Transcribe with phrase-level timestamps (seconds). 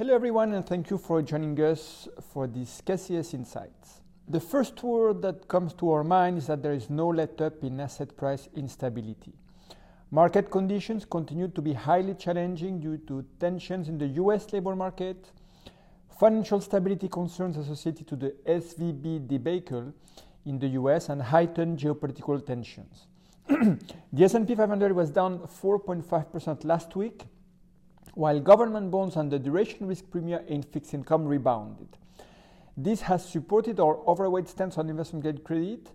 [0.00, 4.00] Hello, everyone, and thank you for joining us for this KCS Insights.
[4.26, 7.62] The first word that comes to our mind is that there is no let up
[7.62, 9.34] in asset price instability.
[10.10, 15.32] Market conditions continue to be highly challenging due to tensions in the US labor market,
[16.18, 19.92] financial stability concerns associated to the SVB debacle
[20.46, 23.06] in the US, and heightened geopolitical tensions.
[23.48, 27.26] the S&P 500 was down 4.5% last week,
[28.14, 31.88] while government bonds and the duration risk premium in fixed income rebounded.
[32.76, 35.90] This has supported our overweight stance on investment grade credit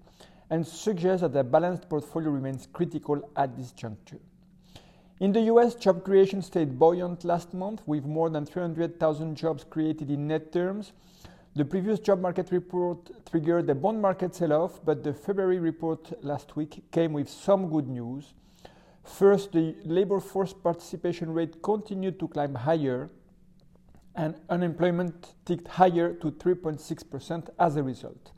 [0.50, 4.20] and suggests that a balanced portfolio remains critical at this juncture.
[5.20, 10.12] In the US, job creation stayed buoyant last month with more than 300,000 jobs created
[10.12, 10.92] in net terms.
[11.56, 16.22] The previous job market report triggered a bond market sell off, but the February report
[16.22, 18.34] last week came with some good news.
[19.06, 23.10] First, the labor force participation rate continued to climb higher,
[24.16, 28.32] and unemployment ticked higher to 3.6% as a result.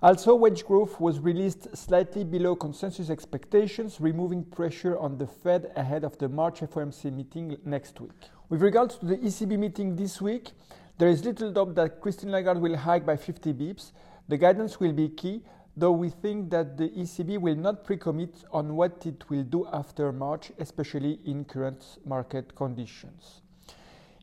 [0.00, 6.04] Also, wage growth was released slightly below consensus expectations, removing pressure on the Fed ahead
[6.04, 8.12] of the March FOMC meeting next week.
[8.48, 10.52] With regards to the ECB meeting this week,
[10.98, 13.92] there is little doubt that Christine Lagarde will hike by 50 bips.
[14.28, 15.42] The guidance will be key,
[15.78, 20.12] though we think that the ECB will not pre-commit on what it will do after
[20.12, 23.42] March, especially in current market conditions.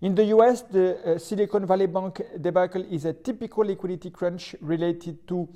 [0.02, 5.26] In the US, the uh, Silicon Valley Bank debacle is a typical liquidity crunch related
[5.28, 5.48] to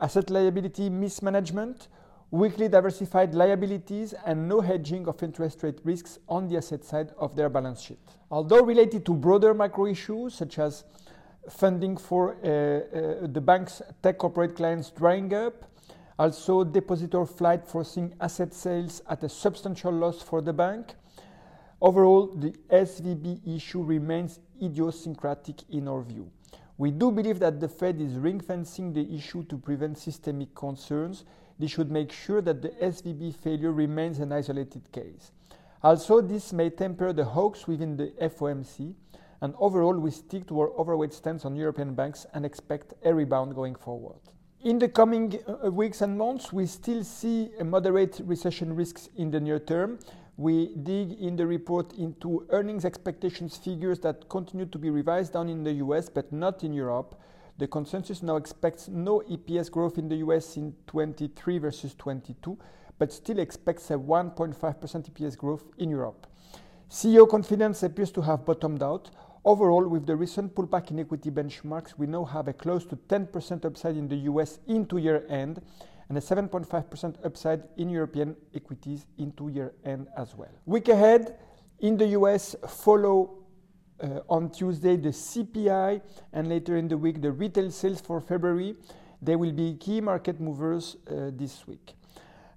[0.00, 1.88] asset liability mismanagement,
[2.30, 7.34] weakly diversified liabilities, and no hedging of interest rate risks on the asset side of
[7.34, 7.98] their balance sheet.
[8.30, 10.84] Although related to broader macro issues such as
[11.50, 15.64] funding for uh, uh, the bank's tech corporate clients drying up,
[16.18, 20.94] also depositor flight forcing asset sales at a substantial loss for the bank.
[21.80, 26.30] Overall, the SVB issue remains idiosyncratic in our view.
[26.78, 31.24] We do believe that the Fed is ring fencing the issue to prevent systemic concerns.
[31.58, 35.30] They should make sure that the SVB failure remains an isolated case.
[35.82, 38.94] Also, this may temper the hawks within the FOMC,
[39.44, 43.54] and overall, we stick to our overweight stance on European banks and expect a rebound
[43.54, 44.16] going forward.
[44.62, 49.38] In the coming uh, weeks and months, we still see moderate recession risks in the
[49.38, 49.98] near term.
[50.38, 55.50] We dig in the report into earnings expectations figures that continue to be revised down
[55.50, 57.14] in the US but not in Europe.
[57.58, 62.56] The consensus now expects no EPS growth in the US in 23 versus 22,
[62.98, 66.26] but still expects a 1.5% EPS growth in Europe.
[66.88, 69.10] CEO confidence appears to have bottomed out.
[69.46, 73.66] Overall, with the recent pullback in equity benchmarks, we now have a close to 10%
[73.66, 75.60] upside in the US into year end
[76.08, 80.48] and a 7.5% upside in European equities into year end as well.
[80.64, 81.36] Week ahead
[81.80, 83.44] in the US, follow
[84.02, 86.00] uh, on Tuesday the CPI
[86.32, 88.76] and later in the week the retail sales for February.
[89.20, 91.94] They will be key market movers uh, this week.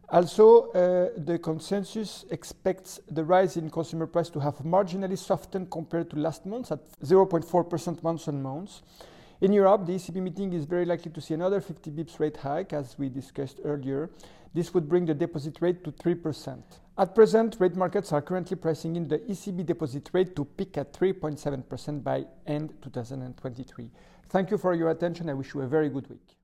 [0.09, 6.09] Also, uh, the consensus expects the rise in consumer price to have marginally softened compared
[6.09, 8.81] to last month at 0.4% month on month.
[9.41, 12.71] In Europe, the ECB meeting is very likely to see another 50 bips rate hike,
[12.71, 14.09] as we discussed earlier.
[14.53, 16.63] This would bring the deposit rate to 3%.
[16.97, 20.93] At present, rate markets are currently pricing in the ECB deposit rate to peak at
[20.93, 23.91] 3.7% by end 2023.
[24.29, 25.29] Thank you for your attention.
[25.29, 26.36] I wish you a very good week.